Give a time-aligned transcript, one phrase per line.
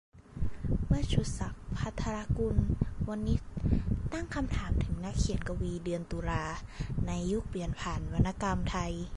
[0.85, 2.57] เมื่อ "ชูศักดิ์ ภัทรกุล
[3.09, 3.51] วณิชย์"
[4.13, 6.45] ตั้งคำถามถึงนักเขียน-กวี "เดือนตุลา"
[7.05, 8.93] ใน "ยุคเปลี่ยนผ่านวรรณกรรมไทย"